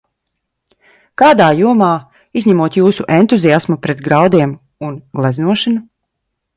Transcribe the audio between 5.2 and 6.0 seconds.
gleznošanu?